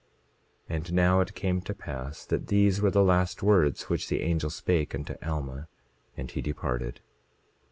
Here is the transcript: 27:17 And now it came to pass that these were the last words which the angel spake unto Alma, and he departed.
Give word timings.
27:17 0.67 0.77
And 0.77 0.93
now 0.93 1.19
it 1.19 1.35
came 1.35 1.61
to 1.61 1.75
pass 1.75 2.25
that 2.25 2.47
these 2.47 2.81
were 2.81 2.89
the 2.89 3.03
last 3.03 3.43
words 3.43 3.83
which 3.83 4.07
the 4.09 4.23
angel 4.23 4.49
spake 4.49 4.95
unto 4.95 5.13
Alma, 5.21 5.67
and 6.17 6.31
he 6.31 6.41
departed. 6.41 7.01